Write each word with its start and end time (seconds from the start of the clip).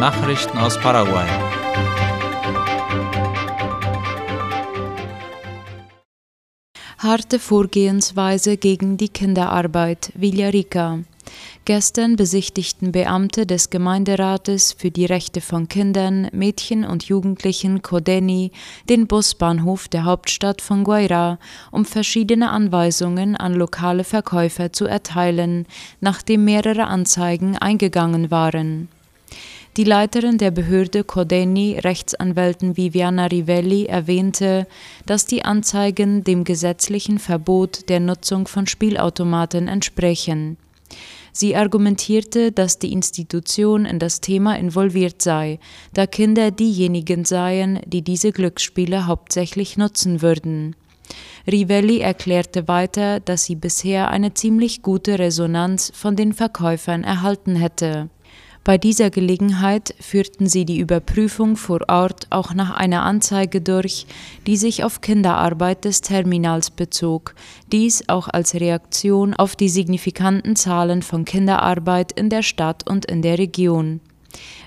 Nachrichten 0.00 0.56
aus 0.56 0.80
Paraguay. 0.80 1.28
Harte 6.96 7.38
Vorgehensweise 7.38 8.56
gegen 8.56 8.96
die 8.96 9.10
Kinderarbeit, 9.10 10.10
Villarica. 10.18 11.00
Gestern 11.66 12.16
besichtigten 12.16 12.92
Beamte 12.92 13.44
des 13.44 13.68
Gemeinderates 13.68 14.72
für 14.72 14.90
die 14.90 15.04
Rechte 15.04 15.42
von 15.42 15.68
Kindern, 15.68 16.28
Mädchen 16.32 16.86
und 16.86 17.04
Jugendlichen 17.04 17.82
Kodeni 17.82 18.52
den 18.88 19.06
Busbahnhof 19.06 19.86
der 19.88 20.06
Hauptstadt 20.06 20.62
von 20.62 20.82
Guaira, 20.82 21.38
um 21.70 21.84
verschiedene 21.84 22.48
Anweisungen 22.48 23.36
an 23.36 23.52
lokale 23.52 24.04
Verkäufer 24.04 24.72
zu 24.72 24.86
erteilen, 24.86 25.66
nachdem 26.00 26.46
mehrere 26.46 26.86
Anzeigen 26.86 27.58
eingegangen 27.58 28.30
waren. 28.30 28.88
Die 29.76 29.84
Leiterin 29.84 30.36
der 30.36 30.50
Behörde 30.50 31.04
Kodeni, 31.04 31.78
Rechtsanwältin 31.78 32.76
Viviana 32.76 33.26
Rivelli, 33.26 33.86
erwähnte, 33.86 34.66
dass 35.06 35.26
die 35.26 35.44
Anzeigen 35.44 36.24
dem 36.24 36.42
gesetzlichen 36.42 37.20
Verbot 37.20 37.88
der 37.88 38.00
Nutzung 38.00 38.48
von 38.48 38.66
Spielautomaten 38.66 39.68
entsprechen. 39.68 40.56
Sie 41.32 41.54
argumentierte, 41.54 42.50
dass 42.50 42.80
die 42.80 42.92
Institution 42.92 43.84
in 43.84 44.00
das 44.00 44.20
Thema 44.20 44.58
involviert 44.58 45.22
sei, 45.22 45.60
da 45.94 46.08
Kinder 46.08 46.50
diejenigen 46.50 47.24
seien, 47.24 47.78
die 47.86 48.02
diese 48.02 48.32
Glücksspiele 48.32 49.06
hauptsächlich 49.06 49.76
nutzen 49.76 50.20
würden. 50.20 50.74
Rivelli 51.46 52.00
erklärte 52.00 52.66
weiter, 52.66 53.20
dass 53.20 53.44
sie 53.44 53.54
bisher 53.54 54.10
eine 54.10 54.34
ziemlich 54.34 54.82
gute 54.82 55.20
Resonanz 55.20 55.92
von 55.94 56.16
den 56.16 56.32
Verkäufern 56.32 57.04
erhalten 57.04 57.54
hätte. 57.54 58.10
Bei 58.62 58.76
dieser 58.76 59.08
Gelegenheit 59.08 59.94
führten 60.00 60.46
sie 60.46 60.66
die 60.66 60.78
Überprüfung 60.78 61.56
vor 61.56 61.80
Ort 61.88 62.26
auch 62.28 62.52
nach 62.52 62.76
einer 62.76 63.02
Anzeige 63.02 63.62
durch, 63.62 64.06
die 64.46 64.58
sich 64.58 64.84
auf 64.84 65.00
Kinderarbeit 65.00 65.86
des 65.86 66.02
Terminals 66.02 66.70
bezog, 66.70 67.34
dies 67.72 68.08
auch 68.10 68.28
als 68.28 68.54
Reaktion 68.54 69.32
auf 69.32 69.56
die 69.56 69.70
signifikanten 69.70 70.56
Zahlen 70.56 71.00
von 71.00 71.24
Kinderarbeit 71.24 72.12
in 72.12 72.28
der 72.28 72.42
Stadt 72.42 72.88
und 72.88 73.06
in 73.06 73.22
der 73.22 73.38
Region. 73.38 74.00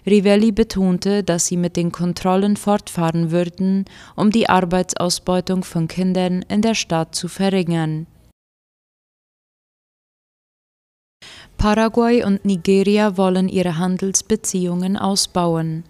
Rivelli 0.07 0.51
betonte, 0.51 1.23
dass 1.23 1.45
sie 1.45 1.57
mit 1.57 1.77
den 1.77 1.91
Kontrollen 1.91 2.57
fortfahren 2.57 3.31
würden, 3.31 3.85
um 4.15 4.31
die 4.31 4.49
Arbeitsausbeutung 4.49 5.63
von 5.63 5.87
Kindern 5.87 6.43
in 6.49 6.61
der 6.61 6.75
Stadt 6.75 7.15
zu 7.15 7.27
verringern. 7.27 8.07
Paraguay 11.57 12.23
und 12.23 12.43
Nigeria 12.45 13.17
wollen 13.17 13.49
ihre 13.49 13.77
Handelsbeziehungen 13.77 14.97
ausbauen. 14.97 15.83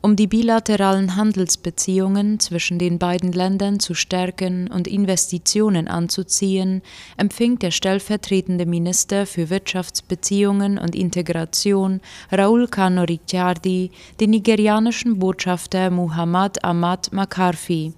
Um 0.00 0.16
die 0.16 0.26
bilateralen 0.26 1.16
Handelsbeziehungen 1.16 2.40
zwischen 2.40 2.78
den 2.78 2.98
beiden 2.98 3.32
Ländern 3.32 3.80
zu 3.80 3.94
stärken 3.94 4.68
und 4.68 4.86
Investitionen 4.86 5.88
anzuziehen, 5.88 6.82
empfing 7.16 7.58
der 7.58 7.70
stellvertretende 7.70 8.64
Minister 8.64 9.26
für 9.26 9.50
Wirtschaftsbeziehungen 9.50 10.78
und 10.78 10.94
Integration 10.94 12.00
Raul 12.32 12.68
Kano 12.68 13.02
Ricciardi 13.02 13.90
den 14.20 14.30
nigerianischen 14.30 15.18
Botschafter 15.18 15.90
Muhammad 15.90 16.64
Ahmad 16.64 17.12
Makarfi. 17.12 17.92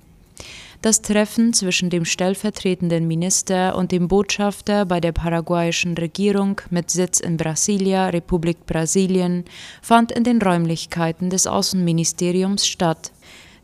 Das 0.83 1.03
Treffen 1.03 1.53
zwischen 1.53 1.91
dem 1.91 2.07
stellvertretenden 2.07 3.07
Minister 3.07 3.77
und 3.77 3.93
dem 3.93 4.09
Botschafter 4.09 4.87
bei 4.87 4.99
der 4.99 5.13
paraguayischen 5.13 5.95
Regierung 5.95 6.59
mit 6.71 6.91
Sitz 6.91 7.21
in 7.21 7.37
Brasilia, 7.37 8.09
Republik 8.09 8.65
Brasilien, 8.65 9.45
fand 9.83 10.11
in 10.11 10.25
den 10.25 10.41
Räumlichkeiten 10.41 11.29
des 11.29 11.47
Außenministeriums 11.47 12.67
statt. 12.67 13.13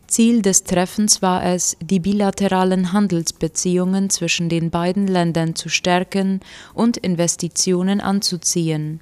Ziel 0.07 0.43
des 0.43 0.65
Treffens 0.65 1.23
war 1.23 1.43
es, 1.43 1.79
die 1.81 2.01
bilateralen 2.01 2.93
Handelsbeziehungen 2.93 4.11
zwischen 4.11 4.51
den 4.51 4.71
beiden 4.71 5.07
Ländern 5.07 5.55
zu 5.55 5.71
stärken 5.71 6.41
und 6.75 6.99
Investitionen 6.99 8.03
anzuziehen. 8.03 9.01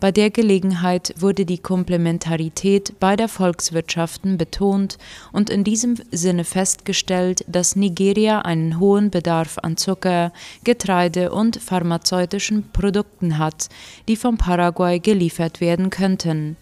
Bei 0.00 0.10
der 0.10 0.30
Gelegenheit 0.30 1.14
wurde 1.18 1.46
die 1.46 1.58
Komplementarität 1.58 2.98
beider 2.98 3.28
Volkswirtschaften 3.28 4.36
betont 4.36 4.98
und 5.32 5.50
in 5.50 5.64
diesem 5.64 5.94
Sinne 6.10 6.44
festgestellt, 6.44 7.44
dass 7.46 7.76
Nigeria 7.76 8.40
einen 8.40 8.80
hohen 8.80 9.10
Bedarf 9.10 9.58
an 9.62 9.76
Zucker, 9.76 10.32
Getreide 10.64 11.32
und 11.32 11.56
pharmazeutischen 11.56 12.70
Produkten 12.72 13.38
hat, 13.38 13.68
die 14.08 14.16
vom 14.16 14.38
Paraguay 14.38 14.98
geliefert 14.98 15.60
werden 15.60 15.90
könnten. 15.90 16.56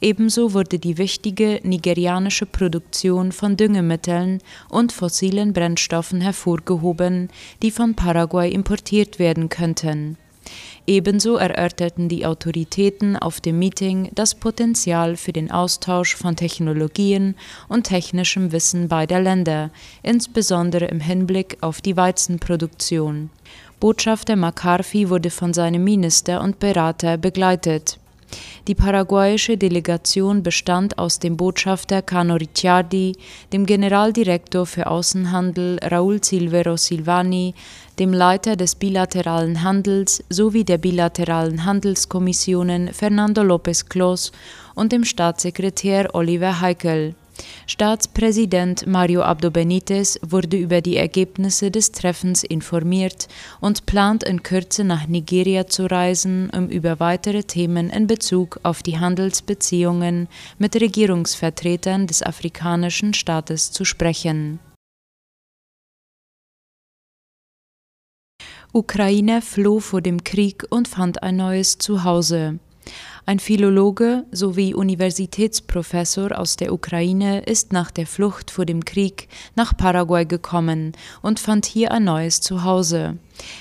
Ebenso 0.00 0.52
wurde 0.52 0.80
die 0.80 0.98
wichtige 0.98 1.60
nigerianische 1.62 2.44
Produktion 2.44 3.30
von 3.30 3.56
Düngemitteln 3.56 4.40
und 4.68 4.90
fossilen 4.90 5.52
Brennstoffen 5.52 6.20
hervorgehoben, 6.20 7.28
die 7.62 7.70
von 7.70 7.94
Paraguay 7.94 8.50
importiert 8.50 9.20
werden 9.20 9.48
könnten. 9.48 10.18
Ebenso 10.86 11.36
erörterten 11.36 12.08
die 12.08 12.26
Autoritäten 12.26 13.16
auf 13.16 13.40
dem 13.40 13.58
Meeting 13.58 14.10
das 14.14 14.34
Potenzial 14.34 15.16
für 15.16 15.32
den 15.32 15.50
Austausch 15.50 16.16
von 16.16 16.34
Technologien 16.34 17.36
und 17.68 17.84
technischem 17.84 18.50
Wissen 18.50 18.88
beider 18.88 19.20
Länder, 19.20 19.70
insbesondere 20.02 20.86
im 20.86 20.98
Hinblick 20.98 21.58
auf 21.60 21.80
die 21.80 21.96
Weizenproduktion. 21.96 23.30
Botschafter 23.78 24.34
McCarthy 24.34 25.08
wurde 25.08 25.30
von 25.30 25.54
seinem 25.54 25.84
Minister 25.84 26.40
und 26.40 26.58
Berater 26.58 27.16
begleitet. 27.16 27.98
Die 28.68 28.74
paraguayische 28.74 29.56
Delegation 29.56 30.42
bestand 30.42 30.98
aus 30.98 31.18
dem 31.18 31.36
Botschafter 31.36 32.02
Cano 32.02 32.36
Ricciardi, 32.36 33.16
dem 33.52 33.66
Generaldirektor 33.66 34.66
für 34.66 34.86
Außenhandel 34.86 35.78
Raúl 35.82 36.22
Silvero 36.22 36.76
Silvani, 36.76 37.54
dem 37.98 38.12
Leiter 38.12 38.56
des 38.56 38.74
bilateralen 38.74 39.62
Handels 39.62 40.24
sowie 40.28 40.64
der 40.64 40.78
bilateralen 40.78 41.64
Handelskommissionen 41.64 42.92
Fernando 42.92 43.42
López 43.42 43.88
Clos 43.88 44.32
und 44.74 44.92
dem 44.92 45.04
Staatssekretär 45.04 46.14
Oliver 46.14 46.60
Heikel. 46.60 47.14
Staatspräsident 47.66 48.86
Mario 48.86 49.22
Abdo 49.22 49.50
Benitez 49.50 50.18
wurde 50.22 50.56
über 50.56 50.80
die 50.80 50.96
Ergebnisse 50.96 51.70
des 51.70 51.92
Treffens 51.92 52.44
informiert 52.44 53.28
und 53.60 53.86
plant 53.86 54.24
in 54.24 54.42
Kürze 54.42 54.84
nach 54.84 55.06
Nigeria 55.06 55.66
zu 55.66 55.86
reisen, 55.90 56.50
um 56.50 56.68
über 56.68 57.00
weitere 57.00 57.44
Themen 57.44 57.90
in 57.90 58.06
Bezug 58.06 58.60
auf 58.62 58.82
die 58.82 58.98
Handelsbeziehungen 58.98 60.28
mit 60.58 60.74
Regierungsvertretern 60.74 62.06
des 62.06 62.22
afrikanischen 62.22 63.14
Staates 63.14 63.72
zu 63.72 63.84
sprechen. 63.84 64.60
Ukraine 68.74 69.42
floh 69.42 69.80
vor 69.80 70.00
dem 70.00 70.24
Krieg 70.24 70.64
und 70.70 70.88
fand 70.88 71.22
ein 71.22 71.36
neues 71.36 71.76
Zuhause. 71.76 72.58
Ein 73.24 73.38
Philologe 73.38 74.24
sowie 74.32 74.74
Universitätsprofessor 74.74 76.36
aus 76.36 76.56
der 76.56 76.72
Ukraine 76.72 77.42
ist 77.42 77.72
nach 77.72 77.92
der 77.92 78.08
Flucht 78.08 78.50
vor 78.50 78.66
dem 78.66 78.84
Krieg 78.84 79.28
nach 79.54 79.76
Paraguay 79.76 80.26
gekommen 80.26 80.92
und 81.22 81.38
fand 81.38 81.64
hier 81.64 81.92
ein 81.92 82.02
neues 82.02 82.40
Zuhause. 82.40 83.18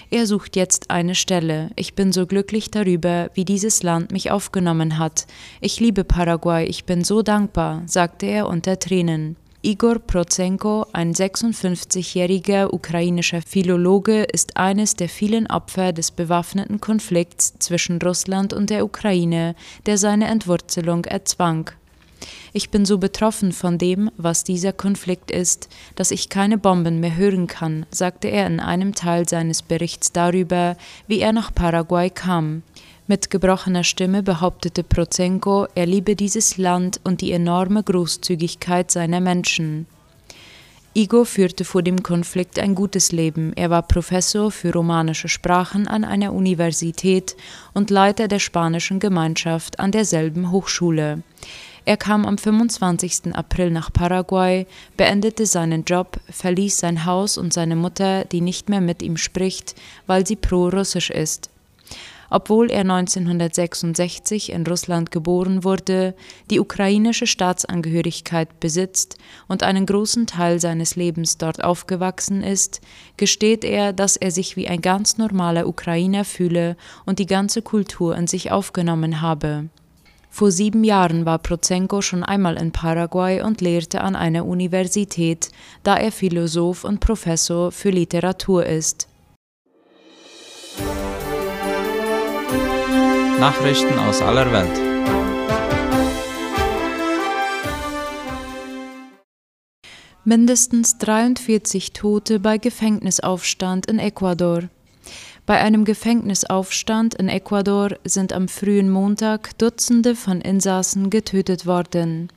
Er 0.10 0.26
sucht 0.26 0.56
jetzt 0.56 0.90
eine 0.90 1.14
Stelle. 1.14 1.70
Ich 1.76 1.94
bin 1.94 2.12
so 2.12 2.26
glücklich 2.26 2.72
darüber, 2.72 3.30
wie 3.36 3.46
dieses 3.46 3.84
Land 3.84 4.12
mich 4.12 4.32
aufgenommen 4.32 4.98
hat. 4.98 5.28
Ich 5.60 5.80
liebe 5.80 6.04
Paraguay, 6.04 6.66
ich 6.66 6.86
bin 6.86 7.04
so 7.04 7.22
dankbar, 7.22 7.84
sagte 7.86 8.26
er 8.26 8.48
unter 8.48 8.80
Tränen. 8.80 9.36
Igor 9.64 10.00
Prozenko, 10.00 10.88
ein 10.92 11.14
56-jähriger 11.14 12.74
ukrainischer 12.74 13.44
Philologe, 13.44 14.24
ist 14.24 14.58
eines 14.58 14.96
der 14.96 15.08
vielen 15.08 15.46
Opfer 15.46 15.94
des 15.94 16.10
bewaffneten 16.10 16.82
Konflikts 16.82 17.54
zwischen 17.60 18.02
Russland 18.02 18.54
und 18.54 18.72
der 18.72 18.84
Ukraine, 18.84 19.54
der 19.86 20.00
seine 20.00 20.26
Entwurzelung 20.30 21.06
erzwang. 21.06 21.70
Ich 22.54 22.72
bin 22.72 22.86
so 22.86 22.98
betroffen 22.98 23.52
von 23.52 23.78
dem, 23.78 24.10
was 24.18 24.44
dieser 24.44 24.74
Konflikt 24.74 25.30
ist, 25.30 25.70
dass 25.94 26.10
ich 26.10 26.30
keine 26.30 26.58
Bomben 26.58 27.00
mehr 27.00 27.16
hören 27.16 27.46
kann, 27.46 27.86
sagte 27.92 28.30
er 28.30 28.48
in 28.48 28.60
einem 28.60 28.96
Teil 28.96 29.30
seines 29.30 29.62
Berichts 29.62 30.12
darüber, 30.12 30.76
wie 31.08 31.20
er 31.20 31.34
nach 31.34 31.54
Paraguay 31.54 32.10
kam. 32.10 32.64
Mit 33.12 33.30
gebrochener 33.30 33.84
Stimme 33.84 34.24
behauptete 34.24 34.86
Prozenko, 34.86 35.68
er 35.76 35.86
liebe 35.86 36.16
dieses 36.16 36.56
Land 36.56 37.02
und 37.04 37.20
die 37.20 37.34
enorme 37.34 37.84
Großzügigkeit 37.84 38.90
seiner 38.90 39.20
Menschen. 39.20 39.86
Igor 40.94 41.26
führte 41.26 41.66
vor 41.66 41.84
dem 41.84 42.04
Konflikt 42.04 42.58
ein 42.58 42.74
gutes 42.74 43.12
Leben. 43.12 43.52
Er 43.58 43.70
war 43.70 43.82
Professor 43.82 44.50
für 44.50 44.72
romanische 44.72 45.28
Sprachen 45.28 45.90
an 45.90 46.06
einer 46.06 46.32
Universität 46.32 47.36
und 47.74 47.90
Leiter 47.90 48.30
der 48.30 48.40
spanischen 48.40 49.02
Gemeinschaft 49.02 49.82
an 49.82 49.92
derselben 49.92 50.50
Hochschule. 50.50 51.22
Er 51.84 51.98
kam 51.98 52.26
am 52.26 52.38
25. 52.38 53.36
April 53.36 53.72
nach 53.72 53.92
Paraguay, 53.92 54.66
beendete 54.96 55.46
seinen 55.46 55.84
Job, 55.84 56.18
verließ 56.30 56.78
sein 56.78 57.04
Haus 57.04 57.38
und 57.38 57.52
seine 57.52 57.76
Mutter, 57.76 58.24
die 58.24 58.40
nicht 58.40 58.70
mehr 58.70 58.80
mit 58.80 59.04
ihm 59.04 59.18
spricht, 59.18 59.76
weil 60.08 60.26
sie 60.26 60.38
pro-russisch 60.38 61.10
ist. 61.10 61.51
Obwohl 62.32 62.72
er 62.72 62.82
1966 62.82 64.52
in 64.52 64.66
Russland 64.66 65.12
geboren 65.12 65.64
wurde, 65.64 66.16
die 66.50 66.60
ukrainische 66.60 67.28
Staatsangehörigkeit 67.28 68.60
besitzt 68.60 69.18
und 69.48 69.64
einen 69.64 69.86
großen 69.86 70.26
Teil 70.26 70.60
seines 70.60 70.96
Lebens 70.96 71.38
dort 71.38 71.64
aufgewachsen 71.64 72.42
ist, 72.42 72.82
gesteht 73.18 73.64
er, 73.64 73.94
dass 73.94 74.16
er 74.16 74.32
sich 74.32 74.56
wie 74.56 74.68
ein 74.68 74.82
ganz 74.82 75.18
normaler 75.18 75.68
Ukrainer 75.68 76.26
fühle 76.26 76.78
und 77.06 77.20
die 77.20 77.28
ganze 77.28 77.62
Kultur 77.62 78.18
in 78.18 78.28
sich 78.28 78.52
aufgenommen 78.52 79.22
habe. 79.22 79.70
Vor 80.30 80.50
sieben 80.50 80.86
Jahren 80.86 81.26
war 81.26 81.40
Prozenko 81.40 82.02
schon 82.02 82.24
einmal 82.24 82.56
in 82.56 82.72
Paraguay 82.72 83.42
und 83.42 83.60
lehrte 83.60 84.00
an 84.00 84.16
einer 84.16 84.46
Universität, 84.46 85.50
da 85.84 85.98
er 85.98 86.14
Philosoph 86.14 86.86
und 86.86 87.02
Professor 87.02 87.74
für 87.74 87.90
Literatur 87.90 88.66
ist. 88.66 89.11
Nachrichten 93.42 93.98
aus 93.98 94.22
aller 94.22 94.52
Welt. 94.52 94.80
Mindestens 100.24 101.00
43 101.00 101.94
Tote 101.94 102.40
bei 102.40 102.60
Gefängnisaufstand 102.60 103.88
in 103.88 103.98
Ecuador. 103.98 104.66
Bei 105.48 105.58
einem 105.58 105.86
Gefängnisaufstand 105.86 107.16
in 107.16 107.30
Ecuador 107.30 107.90
sind 108.04 108.32
am 108.32 108.48
frühen 108.48 108.92
Montag 108.92 109.58
Dutzende 109.58 110.14
von 110.16 110.40
Insassen 110.42 111.10
getötet 111.10 111.66
worden. 111.66 112.28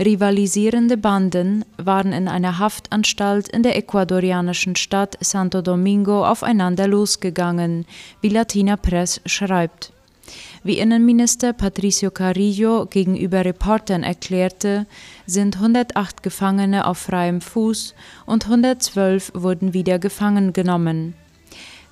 Rivalisierende 0.00 0.96
Banden 0.96 1.64
waren 1.76 2.12
in 2.12 2.26
einer 2.26 2.58
Haftanstalt 2.58 3.48
in 3.48 3.62
der 3.62 3.76
ecuadorianischen 3.76 4.74
Stadt 4.74 5.16
Santo 5.20 5.62
Domingo 5.62 6.26
aufeinander 6.26 6.88
losgegangen, 6.88 7.86
wie 8.20 8.30
Latina 8.30 8.76
Press 8.76 9.20
schreibt. 9.26 9.92
Wie 10.62 10.78
Innenminister 10.78 11.54
Patricio 11.54 12.10
Carrillo 12.10 12.84
gegenüber 12.84 13.46
Reportern 13.46 14.02
erklärte, 14.02 14.86
sind 15.24 15.56
108 15.56 16.22
Gefangene 16.22 16.86
auf 16.86 16.98
freiem 16.98 17.40
Fuß 17.40 17.94
und 18.26 18.44
112 18.44 19.32
wurden 19.34 19.72
wieder 19.72 19.98
gefangen 19.98 20.52
genommen. 20.52 21.14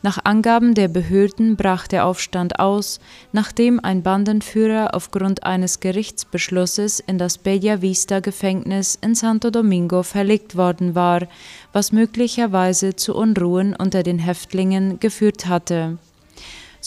Nach 0.02 0.22
Angaben 0.22 0.74
der 0.74 0.88
Behörden 0.88 1.56
brach 1.56 1.88
der 1.88 2.04
Aufstand 2.04 2.60
aus, 2.60 3.00
nachdem 3.32 3.80
ein 3.80 4.02
Bandenführer 4.02 4.94
aufgrund 4.94 5.44
eines 5.44 5.80
Gerichtsbeschlusses 5.80 7.00
in 7.00 7.16
das 7.16 7.38
Bella 7.38 7.80
Vista 7.80 8.20
Gefängnis 8.20 8.98
in 9.00 9.14
Santo 9.14 9.48
Domingo 9.48 10.02
verlegt 10.02 10.56
worden 10.56 10.94
war, 10.94 11.26
was 11.72 11.90
möglicherweise 11.90 12.94
zu 12.94 13.14
Unruhen 13.16 13.74
unter 13.74 14.02
den 14.02 14.18
Häftlingen 14.18 15.00
geführt 15.00 15.46
hatte. 15.46 15.96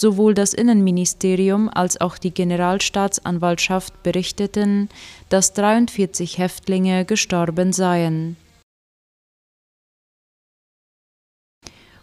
Sowohl 0.02 0.34
das 0.34 0.56
Innenministerium 0.56 1.70
als 1.70 2.02
auch 2.02 2.18
die 2.18 2.32
Generalstaatsanwaltschaft 2.32 4.02
berichteten, 4.02 4.90
dass 5.30 5.54
43 5.54 6.40
Häftlinge 6.40 7.06
gestorben 7.06 7.72
seien. 7.72 8.36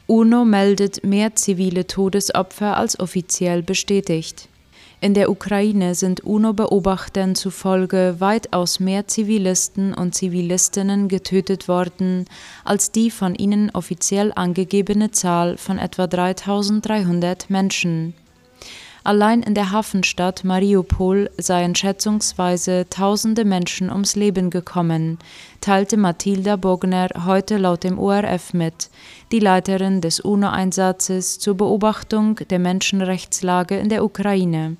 UNO 0.07 0.45
meldet 0.45 1.03
mehr 1.03 1.35
zivile 1.35 1.89
Todesopfer 1.89 2.77
als 2.77 3.01
offiziell 3.01 3.65
bestätigt. 3.65 4.49
In 5.01 5.15
der 5.15 5.31
Ukraine 5.31 5.95
sind 5.95 6.25
UNO-Beobachtern 6.25 7.37
zufolge 7.37 8.17
weitaus 8.19 8.81
mehr 8.81 9.07
Zivilisten 9.07 9.95
und 9.95 10.17
Zivilistinnen 10.17 11.07
getötet 11.07 11.69
worden 11.69 12.25
als 12.65 12.91
die 12.91 13.13
von 13.13 13.37
ihnen 13.37 13.71
offiziell 13.71 14.33
angegebene 14.35 15.13
Zahl 15.13 15.57
von 15.57 15.79
etwa 15.79 16.09
3300 16.09 17.49
Menschen. 17.49 18.15
Allein 19.05 19.45
in 19.45 19.55
der 19.55 19.71
Hafenstadt 19.71 20.43
Mariupol 20.43 21.31
seien 21.39 21.77
schätzungsweise 21.77 22.87
tausende 22.91 23.45
Menschen 23.45 23.91
ums 23.91 24.17
Leben 24.17 24.51
gekommen, 24.51 25.19
teilte 25.61 25.97
Mathilda 25.97 26.57
Bogner 26.57 27.09
heute 27.25 27.57
laut 27.57 27.85
dem 27.85 28.01
ORF 28.01 28.53
mit, 28.53 28.91
die 29.31 29.39
Leiterin 29.39 30.01
des 30.01 30.19
UNO-Einsatzes 30.19 31.39
zur 31.39 31.57
Beobachtung 31.57 32.41
der 32.51 32.59
Menschenrechtslage 32.59 33.79
in 33.79 33.89
der 33.89 34.05
Ukraine. 34.05 34.77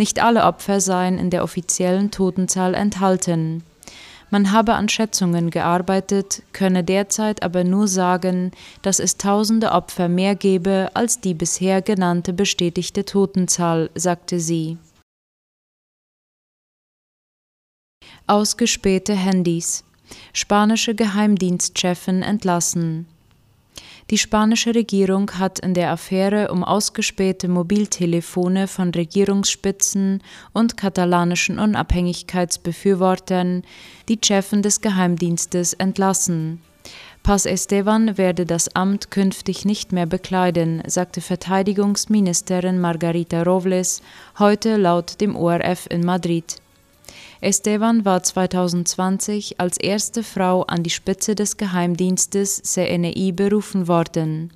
Nicht 0.00 0.22
alle 0.22 0.44
Opfer 0.44 0.80
seien 0.80 1.18
in 1.18 1.28
der 1.28 1.44
offiziellen 1.44 2.10
Totenzahl 2.10 2.72
enthalten. 2.72 3.62
Man 4.30 4.50
habe 4.50 4.72
an 4.72 4.88
Schätzungen 4.88 5.50
gearbeitet, 5.50 6.42
könne 6.54 6.82
derzeit 6.82 7.42
aber 7.42 7.64
nur 7.64 7.86
sagen, 7.86 8.52
dass 8.80 8.98
es 8.98 9.18
tausende 9.18 9.72
Opfer 9.72 10.08
mehr 10.08 10.34
gebe 10.36 10.88
als 10.94 11.20
die 11.20 11.34
bisher 11.34 11.82
genannte 11.82 12.32
bestätigte 12.32 13.04
Totenzahl, 13.04 13.90
sagte 13.94 14.40
sie. 14.40 14.78
Ausgespähte 18.26 19.12
Handys. 19.12 19.84
Spanische 20.32 20.94
Geheimdienstchefin 20.94 22.22
entlassen. 22.22 23.06
Die 24.10 24.18
spanische 24.18 24.74
Regierung 24.74 25.30
hat 25.38 25.60
in 25.60 25.72
der 25.72 25.92
Affäre 25.92 26.50
um 26.50 26.64
ausgespähte 26.64 27.46
Mobiltelefone 27.46 28.66
von 28.66 28.90
Regierungsspitzen 28.90 30.20
und 30.52 30.76
katalanischen 30.76 31.60
Unabhängigkeitsbefürwortern 31.60 33.62
die 34.08 34.18
Chefin 34.22 34.62
des 34.62 34.80
Geheimdienstes 34.80 35.74
entlassen. 35.74 36.60
Paz 37.22 37.46
Esteban 37.46 38.18
werde 38.18 38.46
das 38.46 38.74
Amt 38.74 39.12
künftig 39.12 39.64
nicht 39.64 39.92
mehr 39.92 40.06
bekleiden, 40.06 40.82
sagte 40.86 41.20
Verteidigungsministerin 41.20 42.80
Margarita 42.80 43.44
Robles 43.44 44.02
heute 44.40 44.76
laut 44.76 45.20
dem 45.20 45.36
ORF 45.36 45.86
in 45.88 46.04
Madrid. 46.04 46.56
Esteban 47.40 48.04
war 48.04 48.22
2020 48.22 49.60
als 49.60 49.78
erste 49.78 50.22
Frau 50.22 50.62
an 50.64 50.82
die 50.82 50.90
Spitze 50.90 51.34
des 51.34 51.56
Geheimdienstes 51.56 52.62
CNI 52.62 53.32
berufen 53.32 53.88
worden. 53.88 54.52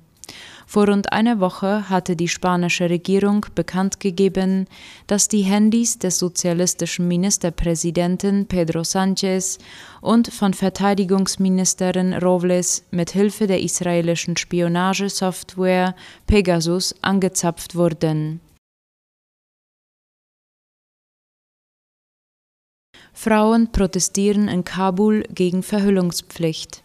Vor 0.67 0.87
rund 0.87 1.11
einer 1.11 1.39
Woche 1.39 1.89
hatte 1.89 2.15
die 2.15 2.27
spanische 2.27 2.89
Regierung 2.89 3.45
bekannt 3.53 3.99
gegeben, 3.99 4.67
dass 5.07 5.27
die 5.27 5.43
Handys 5.43 5.99
des 5.99 6.17
sozialistischen 6.17 7.07
Ministerpräsidenten 7.07 8.47
Pedro 8.47 8.81
Sánchez 8.81 9.59
und 10.01 10.33
von 10.33 10.53
Verteidigungsministerin 10.53 12.13
Robles 12.13 12.83
mit 12.91 13.11
Hilfe 13.11 13.47
der 13.47 13.61
israelischen 13.61 14.37
Spionagesoftware 14.37 15.95
Pegasus 16.25 16.95
angezapft 17.01 17.75
wurden. 17.75 18.41
Frauen 23.15 23.71
protestieren 23.71 24.49
in 24.49 24.65
Kabul 24.65 25.23
gegen 25.33 25.63
Verhüllungspflicht. 25.63 26.83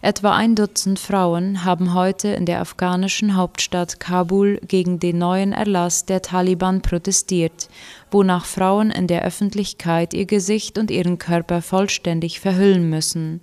Etwa 0.00 0.34
ein 0.34 0.54
Dutzend 0.54 1.00
Frauen 1.00 1.64
haben 1.64 1.92
heute 1.92 2.28
in 2.28 2.46
der 2.46 2.60
afghanischen 2.60 3.34
Hauptstadt 3.34 3.98
Kabul 3.98 4.60
gegen 4.68 5.00
den 5.00 5.18
neuen 5.18 5.52
Erlass 5.52 6.06
der 6.06 6.22
Taliban 6.22 6.82
protestiert, 6.82 7.68
wonach 8.12 8.44
Frauen 8.44 8.92
in 8.92 9.08
der 9.08 9.24
Öffentlichkeit 9.24 10.14
ihr 10.14 10.26
Gesicht 10.26 10.78
und 10.78 10.92
ihren 10.92 11.18
Körper 11.18 11.60
vollständig 11.60 12.38
verhüllen 12.38 12.88
müssen. 12.88 13.40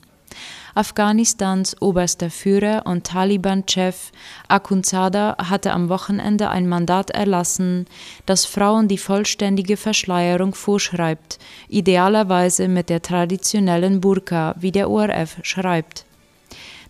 Afghanistans 0.75 1.79
oberster 1.81 2.31
Führer 2.31 2.83
und 2.85 3.05
Taliban-Chef 3.05 4.11
Akhundzada 4.47 5.37
hatte 5.37 5.71
am 5.71 5.89
Wochenende 5.89 6.49
ein 6.49 6.67
Mandat 6.67 7.11
erlassen, 7.11 7.85
das 8.25 8.45
Frauen 8.45 8.87
die 8.87 8.97
vollständige 8.97 9.77
Verschleierung 9.77 10.55
vorschreibt, 10.55 11.37
idealerweise 11.67 12.67
mit 12.67 12.89
der 12.89 13.01
traditionellen 13.03 14.01
Burka, 14.01 14.55
wie 14.57 14.71
der 14.71 14.89
ORF 14.89 15.37
schreibt. 15.43 16.05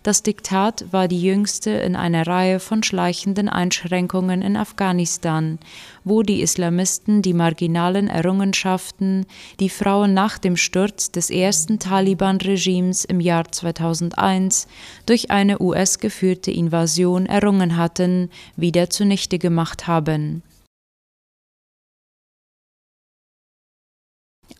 Das 0.04 0.22
Diktat 0.22 0.92
war 0.92 1.08
die 1.08 1.22
jüngste 1.22 1.70
in 1.70 1.96
einer 1.96 2.26
Reihe 2.26 2.60
von 2.60 2.82
schleichenden 2.82 3.48
Einschränkungen 3.48 4.42
in 4.42 4.54
Afghanistan, 4.54 5.58
wo 6.04 6.22
die 6.22 6.42
Islamisten 6.42 7.22
die 7.22 7.32
marginalen 7.32 8.08
Errungenschaften, 8.08 9.24
die 9.60 9.70
Frauen 9.70 10.12
nach 10.12 10.36
dem 10.36 10.58
Sturz 10.58 11.10
des 11.10 11.30
ersten 11.30 11.78
Taliban-Regimes 11.78 13.06
im 13.06 13.18
Jahr 13.18 13.50
2001 13.50 14.68
durch 15.06 15.30
eine 15.30 15.58
US-geführte 15.62 16.50
Invasion 16.50 17.24
errungen 17.24 17.78
hatten, 17.78 18.28
wieder 18.56 18.90
zunichte 18.90 19.38
gemacht 19.38 19.86
haben 19.86 20.42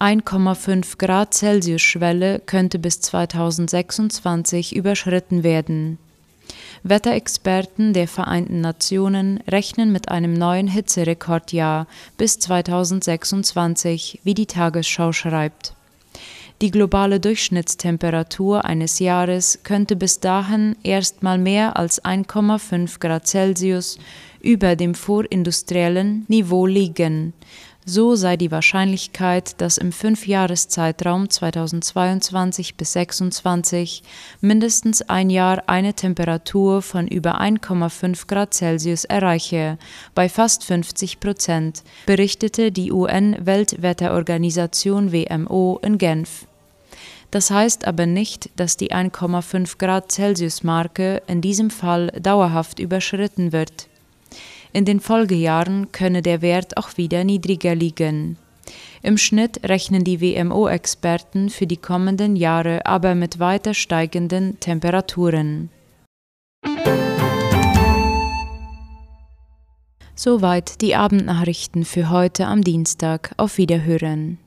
1,5 0.01 0.99
Grad 0.99 1.35
Celsius 1.35 1.83
Schwelle 1.83 2.41
könnte 2.41 2.79
bis 2.79 3.01
2026 3.01 4.75
überschritten 4.75 5.43
werden. 5.45 5.99
Wetterexperten 6.83 7.95
der 7.95 8.09
Vereinten 8.09 8.61
Nationen 8.61 9.41
rechnen 9.49 9.93
mit 9.93 10.11
einem 10.11 10.35
neuen 10.35 10.69
Hitzerekordjahr 10.69 11.87
bis 12.19 12.39
2026, 12.41 14.21
wie 14.25 14.35
die 14.35 14.47
Tagesschau 14.47 15.13
schreibt. 15.13 15.75
Die 16.61 16.71
globale 16.71 17.21
Durchschnittstemperatur 17.21 18.65
eines 18.65 18.99
Jahres 18.99 19.61
könnte 19.65 19.97
bis 19.97 20.21
dahin 20.21 20.77
erstmal 20.83 21.39
mehr 21.39 21.77
als 21.77 22.05
1,5 22.05 23.01
Grad 23.01 23.27
Celsius 23.27 23.99
über 24.41 24.77
dem 24.77 24.95
vorindustriellen 24.95 26.27
Niveau 26.29 26.67
liegen. 26.67 27.33
So 27.87 28.15
sei 28.15 28.39
die 28.39 28.51
Wahrscheinlichkeit, 28.51 29.61
dass 29.61 29.77
im 29.77 29.93
Fünfjahreszeitraum 29.93 31.29
2022 31.29 32.77
bis 32.77 32.93
2026 32.93 34.03
mindestens 34.41 35.03
ein 35.03 35.29
Jahr 35.29 35.65
eine 35.67 35.93
Temperatur 35.93 36.81
von 36.81 37.07
über 37.07 37.43
1,5 37.43 38.27
Grad 38.27 38.55
Celsius 38.55 39.05
erreiche, 39.05 39.77
bei 40.15 40.31
fast 40.31 40.65
50 40.65 41.21
Prozent, 41.21 41.83
berichtete 42.07 42.73
die 42.73 42.91
UN-Weltwetterorganisation 42.91 45.13
WMO 45.13 45.79
in 45.83 45.99
Genf. 45.99 46.47
Das 47.31 47.51
heißt 47.51 47.87
aber 47.87 48.07
nicht, 48.07 48.49
dass 48.57 48.79
die 48.79 48.93
1,5 48.93 49.77
Grad 49.77 50.11
Celsius-Marke 50.11 51.21
in 51.27 51.43
diesem 51.43 51.69
Fall 51.69 52.07
dauerhaft 52.19 52.79
überschritten 52.79 53.53
wird. 53.53 53.89
In 54.75 54.85
den 54.85 54.99
Folgejahren 54.99 55.93
könne 55.93 56.21
der 56.21 56.43
Wert 56.43 56.77
auch 56.77 56.97
wieder 56.97 57.23
niedriger 57.23 57.77
liegen. 57.77 58.37
Im 59.03 59.17
Schnitt 59.19 59.61
rechnen 59.63 60.03
die 60.03 60.21
WMO-Experten 60.21 61.49
für 61.49 61.69
die 61.69 61.77
kommenden 61.77 62.35
Jahre 62.35 62.85
aber 62.85 63.15
mit 63.15 63.39
weiter 63.39 63.73
steigenden 63.73 64.59
Temperaturen. 64.59 65.71
Soweit 70.17 70.81
die 70.81 70.97
Abendnachrichten 70.97 71.85
für 71.85 72.11
heute 72.11 72.47
am 72.47 72.63
Dienstag. 72.63 73.33
Auf 73.37 73.59
Wiederhören. 73.59 74.39